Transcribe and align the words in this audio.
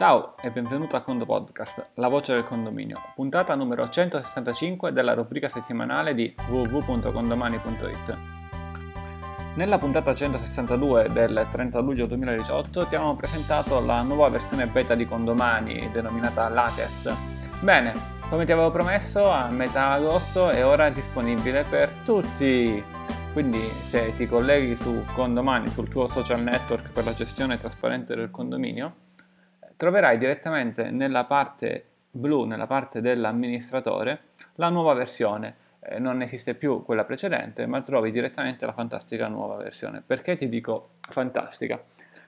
Ciao 0.00 0.34
e 0.40 0.50
benvenuto 0.50 0.96
a 0.96 1.02
Condo 1.02 1.26
Podcast, 1.26 1.88
la 1.96 2.08
voce 2.08 2.32
del 2.32 2.46
condominio, 2.46 3.12
puntata 3.14 3.54
numero 3.54 3.86
165 3.86 4.92
della 4.92 5.12
rubrica 5.12 5.50
settimanale 5.50 6.14
di 6.14 6.34
www.condomani.it. 6.48 8.16
Nella 9.56 9.76
puntata 9.76 10.14
162 10.14 11.10
del 11.12 11.46
30 11.50 11.80
luglio 11.80 12.06
2018 12.06 12.86
ti 12.86 12.94
abbiamo 12.94 13.14
presentato 13.14 13.78
la 13.84 14.00
nuova 14.00 14.30
versione 14.30 14.66
beta 14.66 14.94
di 14.94 15.04
Condomani 15.04 15.90
denominata 15.92 16.48
Latest. 16.48 17.14
Bene, 17.60 17.92
come 18.30 18.46
ti 18.46 18.52
avevo 18.52 18.70
promesso, 18.70 19.28
a 19.30 19.50
metà 19.50 19.90
agosto 19.90 20.48
è 20.48 20.64
ora 20.64 20.88
disponibile 20.88 21.64
per 21.64 21.92
tutti. 22.06 22.82
Quindi 23.34 23.58
se 23.58 24.14
ti 24.16 24.26
colleghi 24.26 24.76
su 24.76 25.04
Condomani, 25.12 25.68
sul 25.68 25.90
tuo 25.90 26.08
social 26.08 26.40
network 26.40 26.90
per 26.90 27.04
la 27.04 27.12
gestione 27.12 27.58
trasparente 27.58 28.16
del 28.16 28.30
condominio, 28.30 29.08
troverai 29.80 30.18
direttamente 30.18 30.90
nella 30.90 31.24
parte 31.24 31.86
blu, 32.10 32.44
nella 32.44 32.66
parte 32.66 33.00
dell'amministratore, 33.00 34.24
la 34.56 34.68
nuova 34.68 34.92
versione. 34.92 35.56
Eh, 35.80 35.98
non 35.98 36.20
esiste 36.20 36.52
più 36.52 36.84
quella 36.84 37.04
precedente, 37.04 37.64
ma 37.64 37.80
trovi 37.80 38.10
direttamente 38.10 38.66
la 38.66 38.74
fantastica 38.74 39.26
nuova 39.26 39.56
versione. 39.56 40.02
Perché 40.04 40.36
ti 40.36 40.50
dico 40.50 40.90
fantastica? 41.08 41.82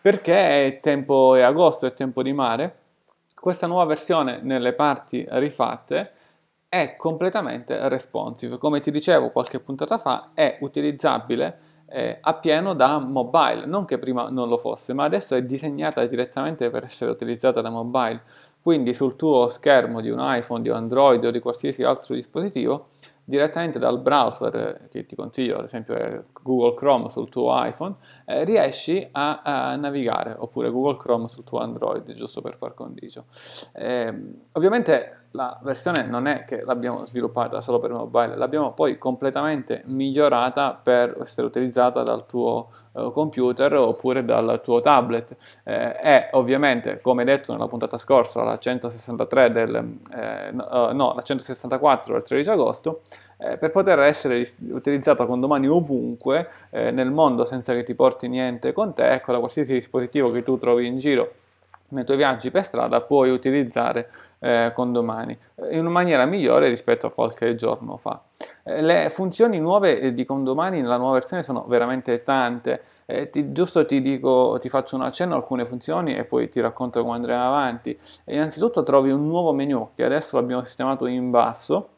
Perché 0.00 0.68
è 0.68 0.80
tempo, 0.80 1.34
è 1.34 1.42
agosto, 1.42 1.84
è 1.84 1.92
tempo 1.92 2.22
di 2.22 2.32
mare. 2.32 2.76
Questa 3.34 3.66
nuova 3.66 3.84
versione 3.84 4.40
nelle 4.40 4.72
parti 4.72 5.26
rifatte 5.28 6.12
è 6.66 6.96
completamente 6.96 7.90
responsive. 7.90 8.56
Come 8.56 8.80
ti 8.80 8.90
dicevo 8.90 9.28
qualche 9.28 9.60
puntata 9.60 9.98
fa, 9.98 10.30
è 10.32 10.56
utilizzabile 10.60 11.58
eh, 11.86 12.18
appieno 12.20 12.74
da 12.74 12.98
mobile, 12.98 13.66
non 13.66 13.84
che 13.84 13.98
prima 13.98 14.28
non 14.30 14.48
lo 14.48 14.58
fosse, 14.58 14.92
ma 14.92 15.04
adesso 15.04 15.34
è 15.34 15.42
disegnata 15.42 16.04
direttamente 16.06 16.70
per 16.70 16.84
essere 16.84 17.10
utilizzata 17.10 17.60
da 17.60 17.70
mobile. 17.70 18.22
Quindi 18.60 18.94
sul 18.94 19.16
tuo 19.16 19.48
schermo 19.48 20.00
di 20.00 20.08
un 20.08 20.18
iPhone, 20.20 20.62
di 20.62 20.70
un 20.70 20.76
Android 20.76 21.22
o 21.24 21.30
di 21.30 21.40
qualsiasi 21.40 21.82
altro 21.82 22.14
dispositivo, 22.14 22.88
direttamente 23.24 23.78
dal 23.78 24.00
browser 24.00 24.54
eh, 24.54 24.88
che 24.90 25.06
ti 25.06 25.14
consiglio, 25.14 25.58
ad 25.58 25.64
esempio 25.64 26.24
Google 26.42 26.74
Chrome 26.74 27.08
sul 27.08 27.28
tuo 27.28 27.52
iPhone, 27.64 27.94
eh, 28.24 28.44
riesci 28.44 29.06
a, 29.12 29.40
a, 29.42 29.76
navigare, 29.76 30.34
oppure 30.36 30.70
Google 30.70 30.96
Chrome 30.96 31.28
sul 31.28 31.44
tuo 31.44 31.58
Android, 31.58 32.12
giusto 32.14 32.40
per 32.40 32.56
par 32.56 32.74
condicio. 32.74 33.26
Eh, 33.72 34.14
ovviamente 34.52 35.24
la 35.34 35.58
versione 35.62 36.06
non 36.06 36.26
è 36.26 36.44
che 36.44 36.62
l'abbiamo 36.64 37.04
sviluppata 37.06 37.60
solo 37.60 37.80
per 37.80 37.90
mobile, 37.90 38.36
l'abbiamo 38.36 38.72
poi 38.72 38.98
completamente 38.98 39.82
migliorata 39.86 40.78
per 40.80 41.16
essere 41.22 41.46
utilizzata 41.46 42.04
dal 42.04 42.24
tuo 42.24 42.70
uh, 42.92 43.10
computer 43.10 43.74
oppure 43.74 44.24
dal 44.24 44.60
tuo 44.62 44.80
tablet. 44.80 45.36
Eh, 45.64 45.94
è 45.94 46.28
ovviamente, 46.32 47.00
come 47.00 47.24
detto 47.24 47.52
nella 47.52 47.66
puntata 47.66 47.98
scorsa, 47.98 48.44
la 48.44 48.58
163 48.58 49.50
del, 49.50 49.98
eh, 50.14 50.50
no, 50.52 50.92
no, 50.92 51.12
la 51.14 51.22
164 51.22 52.12
del 52.12 52.22
13 52.22 52.50
agosto, 52.50 53.02
eh, 53.44 53.56
per 53.56 53.70
poter 53.70 53.98
essere 54.00 54.46
utilizzata 54.70 55.26
con 55.26 55.40
domani 55.40 55.68
ovunque 55.68 56.48
eh, 56.70 56.90
nel 56.90 57.10
mondo 57.10 57.44
senza 57.44 57.74
che 57.74 57.82
ti 57.82 57.94
porti 57.94 58.28
niente 58.28 58.72
con 58.72 58.94
te, 58.94 59.10
ecco, 59.10 59.32
da 59.32 59.38
qualsiasi 59.38 59.74
dispositivo 59.74 60.30
che 60.30 60.42
tu 60.42 60.58
trovi 60.58 60.86
in 60.86 60.98
giro 60.98 61.32
nei 61.88 62.04
tuoi 62.04 62.16
viaggi 62.16 62.50
per 62.50 62.64
strada 62.64 63.00
puoi 63.00 63.30
utilizzare 63.30 64.10
eh, 64.40 64.72
condomani 64.74 65.36
in 65.70 65.80
una 65.80 65.90
maniera 65.90 66.24
migliore 66.26 66.68
rispetto 66.68 67.06
a 67.06 67.12
qualche 67.12 67.54
giorno 67.54 67.96
fa. 67.96 68.20
Eh, 68.62 68.82
le 68.82 69.08
funzioni 69.10 69.58
nuove 69.58 70.00
eh, 70.00 70.12
di 70.12 70.24
condomani 70.24 70.80
nella 70.80 70.96
nuova 70.96 71.14
versione 71.14 71.42
sono 71.42 71.64
veramente 71.66 72.22
tante. 72.22 72.82
Eh, 73.06 73.30
ti, 73.30 73.52
giusto 73.52 73.84
ti 73.84 74.00
dico, 74.02 74.58
ti 74.60 74.68
faccio 74.68 74.96
un 74.96 75.02
accenno 75.02 75.34
a 75.34 75.36
alcune 75.36 75.66
funzioni 75.66 76.14
e 76.14 76.24
poi 76.24 76.48
ti 76.48 76.60
racconto 76.60 77.02
come 77.02 77.14
andremo 77.14 77.42
avanti. 77.42 77.98
E 78.24 78.34
innanzitutto 78.34 78.82
trovi 78.82 79.10
un 79.10 79.26
nuovo 79.26 79.52
menu 79.52 79.90
che 79.94 80.04
adesso 80.04 80.36
l'abbiamo 80.36 80.64
sistemato 80.64 81.06
in 81.06 81.30
basso. 81.30 81.88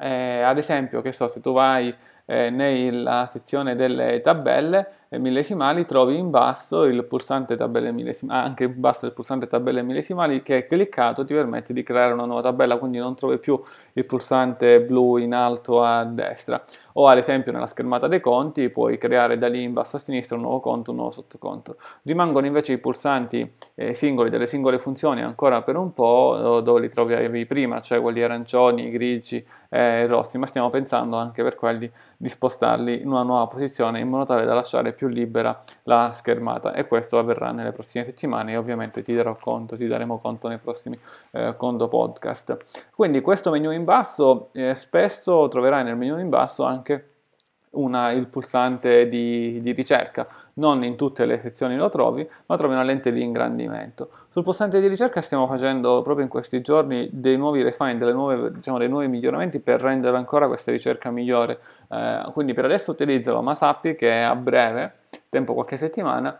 Eh, 0.00 0.40
ad 0.42 0.58
esempio, 0.58 1.02
che 1.02 1.12
so, 1.12 1.28
se 1.28 1.40
tu 1.40 1.52
vai 1.52 1.94
eh, 2.24 2.50
nella 2.50 3.28
sezione 3.30 3.74
delle 3.76 4.20
tabelle, 4.20 4.86
millesimali 5.18 5.84
trovi 5.84 6.16
in 6.16 6.30
basso 6.30 6.84
il 6.84 7.04
pulsante 7.04 7.56
tabelle 7.56 7.90
millesimali, 7.90 8.46
anche 8.46 8.64
in 8.64 8.74
basso 8.76 9.06
il 9.06 9.12
pulsante 9.12 9.48
tabelle 9.48 9.82
millesimali 9.82 10.40
che 10.40 10.68
cliccato 10.68 11.24
ti 11.24 11.34
permette 11.34 11.72
di 11.72 11.82
creare 11.82 12.12
una 12.12 12.26
nuova 12.26 12.42
tabella, 12.42 12.78
quindi 12.78 12.98
non 12.98 13.16
trovi 13.16 13.38
più 13.38 13.60
il 13.94 14.06
pulsante 14.06 14.80
blu 14.80 15.16
in 15.16 15.34
alto 15.34 15.82
a 15.82 16.04
destra. 16.04 16.62
O 16.94 17.08
ad 17.08 17.18
esempio 17.18 17.50
nella 17.50 17.66
schermata 17.66 18.06
dei 18.06 18.20
conti 18.20 18.68
puoi 18.70 18.98
creare 18.98 19.36
da 19.36 19.48
lì 19.48 19.62
in 19.62 19.72
basso 19.72 19.96
a 19.96 19.98
sinistra 19.98 20.36
un 20.36 20.42
nuovo 20.42 20.60
conto, 20.60 20.90
un 20.90 20.98
nuovo 20.98 21.10
sottoconto. 21.10 21.76
Rimangono 22.02 22.46
invece 22.46 22.74
i 22.74 22.78
pulsanti 22.78 23.52
eh, 23.74 23.94
singoli 23.94 24.30
delle 24.30 24.46
singole 24.46 24.78
funzioni 24.78 25.22
ancora 25.22 25.62
per 25.62 25.76
un 25.76 25.92
po' 25.92 26.60
dove 26.62 26.80
li 26.80 26.88
trovavi 26.88 27.46
prima, 27.46 27.80
cioè 27.80 28.00
quelli 28.00 28.22
arancioni, 28.22 28.90
grigi 28.90 29.44
e 29.68 29.78
eh, 29.80 30.06
rossi, 30.06 30.36
ma 30.36 30.46
stiamo 30.46 30.68
pensando 30.68 31.16
anche 31.16 31.42
per 31.42 31.54
quelli 31.54 31.90
di 32.16 32.28
spostarli 32.28 33.00
in 33.00 33.08
una 33.08 33.22
nuova 33.22 33.46
posizione 33.46 34.00
in 34.00 34.08
modo 34.08 34.24
tale 34.24 34.44
da 34.44 34.52
lasciare 34.52 34.92
più 34.92 34.99
libera 35.08 35.60
la 35.84 36.12
schermata 36.12 36.72
e 36.74 36.86
questo 36.86 37.18
avverrà 37.18 37.52
nelle 37.52 37.72
prossime 37.72 38.04
settimane 38.04 38.52
e 38.52 38.56
ovviamente 38.56 39.02
ti 39.02 39.14
darò 39.14 39.36
conto, 39.36 39.76
ti 39.76 39.86
daremo 39.86 40.18
conto 40.18 40.48
nei 40.48 40.58
prossimi 40.58 40.98
eh, 41.32 41.54
Condo 41.56 41.88
Podcast. 41.88 42.56
Quindi 42.94 43.20
questo 43.20 43.50
menu 43.50 43.70
in 43.70 43.84
basso, 43.84 44.48
eh, 44.52 44.74
spesso 44.74 45.48
troverai 45.48 45.84
nel 45.84 45.96
menu 45.96 46.18
in 46.18 46.28
basso 46.28 46.64
anche 46.64 47.10
una, 47.70 48.10
il 48.10 48.26
pulsante 48.26 49.08
di, 49.08 49.60
di, 49.62 49.72
ricerca, 49.72 50.26
non 50.60 50.84
in 50.84 50.94
tutte 50.94 51.24
le 51.24 51.40
sezioni 51.40 51.76
lo 51.76 51.88
trovi, 51.88 52.28
ma 52.46 52.56
trovi 52.56 52.74
una 52.74 52.82
lente 52.82 53.10
di 53.10 53.22
ingrandimento. 53.22 54.10
Sul 54.28 54.44
pulsante 54.44 54.80
di 54.80 54.86
ricerca 54.86 55.22
stiamo 55.22 55.46
facendo 55.48 56.02
proprio 56.02 56.24
in 56.24 56.30
questi 56.30 56.60
giorni 56.60 57.08
dei 57.10 57.36
nuovi 57.36 57.62
refine, 57.62 58.12
nuove, 58.12 58.52
diciamo, 58.52 58.78
dei 58.78 58.88
nuovi 58.88 59.08
miglioramenti 59.08 59.58
per 59.58 59.80
rendere 59.80 60.16
ancora 60.16 60.46
questa 60.46 60.70
ricerca 60.70 61.10
migliore. 61.10 61.58
Eh, 61.88 62.30
quindi 62.32 62.52
per 62.52 62.66
adesso 62.66 62.92
utilizzalo, 62.92 63.42
ma 63.42 63.54
sappi 63.54 63.96
che 63.96 64.22
a 64.22 64.36
breve, 64.36 64.98
tempo 65.28 65.54
qualche 65.54 65.76
settimana, 65.76 66.38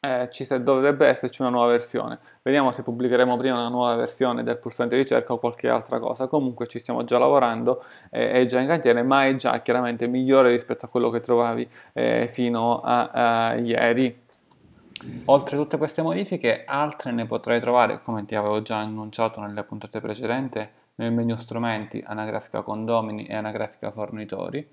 eh, 0.00 0.28
ci 0.30 0.46
dovrebbe 0.60 1.06
esserci 1.06 1.42
una 1.42 1.50
nuova 1.50 1.68
versione. 1.68 2.18
Vediamo 2.42 2.70
se 2.72 2.82
pubblicheremo 2.82 3.36
prima 3.36 3.56
una 3.56 3.68
nuova 3.68 3.94
versione 3.96 4.42
del 4.42 4.58
pulsante 4.58 4.96
ricerca 4.96 5.32
o 5.32 5.38
qualche 5.38 5.68
altra 5.68 5.98
cosa. 5.98 6.26
Comunque 6.26 6.66
ci 6.66 6.78
stiamo 6.78 7.04
già 7.04 7.18
lavorando, 7.18 7.84
eh, 8.10 8.32
è 8.32 8.46
già 8.46 8.60
in 8.60 8.68
cantiere, 8.68 9.02
ma 9.02 9.26
è 9.26 9.34
già 9.34 9.60
chiaramente 9.62 10.06
migliore 10.06 10.50
rispetto 10.50 10.86
a 10.86 10.88
quello 10.88 11.10
che 11.10 11.20
trovavi 11.20 11.68
eh, 11.92 12.28
fino 12.28 12.80
a, 12.80 13.10
a 13.10 13.54
ieri. 13.54 14.24
Oltre 15.26 15.56
a 15.56 15.60
tutte 15.60 15.76
queste 15.76 16.02
modifiche, 16.02 16.64
altre 16.64 17.12
ne 17.12 17.26
potrai 17.26 17.60
trovare, 17.60 18.00
come 18.00 18.24
ti 18.24 18.34
avevo 18.34 18.62
già 18.62 18.78
annunciato 18.78 19.40
nelle 19.40 19.62
puntate 19.62 20.00
precedenti, 20.00 20.66
nel 20.96 21.12
menu 21.12 21.36
strumenti 21.36 22.02
anagrafica 22.04 22.62
condomini 22.62 23.26
e 23.26 23.34
anagrafica 23.34 23.90
fornitori. 23.90 24.66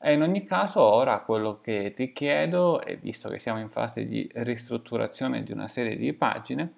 E 0.00 0.12
in 0.12 0.22
ogni 0.22 0.44
caso 0.44 0.80
ora 0.80 1.20
quello 1.20 1.60
che 1.60 1.92
ti 1.94 2.12
chiedo, 2.12 2.82
e 2.82 2.96
visto 2.96 3.28
che 3.28 3.38
siamo 3.38 3.58
in 3.58 3.68
fase 3.68 4.06
di 4.06 4.28
ristrutturazione 4.34 5.42
di 5.42 5.52
una 5.52 5.68
serie 5.68 5.96
di 5.96 6.12
pagine, 6.12 6.72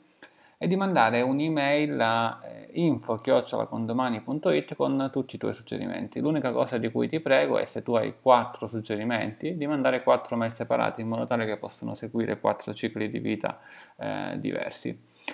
è 0.58 0.66
di 0.66 0.74
mandare 0.74 1.20
un'email 1.20 2.00
a 2.00 2.40
eh, 2.42 2.68
info-condomani.it 2.72 4.74
con 4.74 5.08
tutti 5.12 5.36
i 5.36 5.38
tuoi 5.38 5.54
suggerimenti. 5.54 6.18
L'unica 6.18 6.50
cosa 6.50 6.78
di 6.78 6.90
cui 6.90 7.08
ti 7.08 7.20
prego 7.20 7.58
è 7.58 7.64
se 7.64 7.84
tu 7.84 7.94
hai 7.94 8.14
quattro 8.20 8.66
suggerimenti 8.66 9.56
di 9.56 9.66
mandare 9.68 10.02
quattro 10.02 10.36
mail 10.36 10.52
separate 10.52 11.00
in 11.00 11.06
modo 11.06 11.28
tale 11.28 11.46
che 11.46 11.58
possano 11.58 11.94
seguire 11.94 12.40
quattro 12.40 12.74
cicli 12.74 13.08
di 13.08 13.20
vita 13.20 13.60
eh, 13.98 14.34
diversi. 14.38 14.88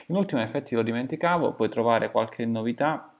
In 0.08 0.16
ultimo, 0.16 0.42
in 0.42 0.46
effetti 0.46 0.74
lo 0.74 0.82
dimenticavo, 0.82 1.52
puoi 1.52 1.70
trovare 1.70 2.10
qualche 2.10 2.44
novità 2.44 3.10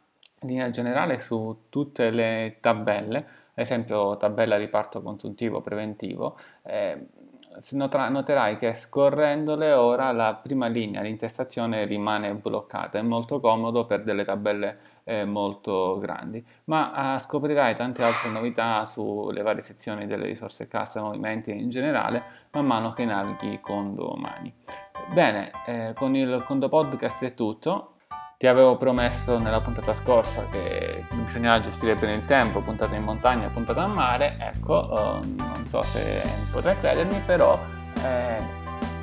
in 0.43 0.49
linea 0.49 0.69
generale 0.69 1.19
su 1.19 1.69
tutte 1.71 2.11
le 2.11 2.59
tabelle 2.61 3.44
ad 3.55 3.63
esempio 3.63 4.17
tabella 4.17 4.57
riparto 4.57 5.03
consuntivo 5.03 5.61
preventivo, 5.61 6.37
eh, 6.63 7.07
noterai 7.71 8.57
che 8.57 8.75
scorrendole 8.75 9.73
ora 9.73 10.11
la 10.13 10.35
prima 10.35 10.67
linea, 10.67 11.03
l'intestazione 11.03 11.85
rimane 11.85 12.35
bloccata, 12.35 12.99
è 12.99 13.03
molto 13.03 13.39
comodo 13.39 13.85
per 13.85 14.03
delle 14.03 14.25
tabelle 14.25 14.79
eh, 15.05 15.25
molto 15.25 15.99
grandi, 15.99 16.45
ma 16.65 17.15
eh, 17.15 17.19
scoprirai 17.21 17.75
tante 17.75 18.03
altre 18.03 18.31
novità 18.31 18.85
sulle 18.87 19.43
varie 19.43 19.63
sezioni 19.63 20.07
delle 20.07 20.27
risorse 20.27 20.67
cassa, 20.67 21.01
movimenti 21.03 21.51
in 21.53 21.69
generale, 21.69 22.23
man 22.53 22.67
mano 22.67 22.93
che 22.93 23.05
navighi 23.05 23.61
con 23.61 23.95
domani. 23.95 24.53
Bene, 25.13 25.51
eh, 25.67 25.93
con 25.95 26.17
il 26.17 26.43
Condo 26.47 26.69
Podcast 26.69 27.25
è 27.25 27.35
tutto, 27.35 27.94
ti 28.45 28.51
avevo 28.51 28.77
promesso 28.77 29.39
nella 29.39 29.63
puntata 29.63 29.95
scorsa 29.95 30.47
che 30.51 31.07
bisognava 31.15 31.63
gestire 31.63 31.95
bene 31.95 32.13
il 32.13 32.27
tempo, 32.27 32.61
puntata 32.61 32.95
in 32.95 33.03
montagna, 33.03 33.49
puntata 33.49 33.85
a 33.85 33.87
mare, 33.87 34.37
ecco, 34.39 34.87
uh, 34.87 35.35
non 35.35 35.65
so 35.67 35.81
se 35.81 36.21
potrai 36.53 36.79
credermi, 36.79 37.23
però 37.25 37.59
eh, 38.03 38.37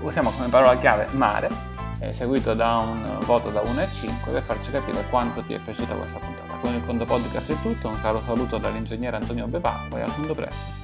usiamo 0.02 0.30
come 0.30 0.48
parola 0.50 0.78
chiave 0.78 1.08
mare, 1.14 1.50
eh, 1.98 2.14
seguito 2.14 2.54
da 2.54 2.78
un 2.78 3.18
voto 3.26 3.50
da 3.50 3.62
1 3.62 3.82
a 3.82 3.88
5 3.88 4.32
per 4.32 4.44
farci 4.44 4.70
capire 4.70 5.04
quanto 5.10 5.42
ti 5.42 5.56
è 5.56 5.58
piaciuta 5.58 5.96
questa 5.96 6.20
puntata. 6.20 6.54
Con 6.62 6.76
il 6.76 6.86
Conto 6.86 7.06
Podcast 7.06 7.52
è 7.52 7.62
tutto, 7.64 7.88
un 7.88 8.00
caro 8.00 8.22
saluto 8.22 8.60
dall'ingegnere 8.60 9.16
Antonio 9.16 9.48
Bevacqua 9.48 9.98
e 9.98 10.02
a 10.04 10.10
tutto 10.12 10.36
presto. 10.36 10.81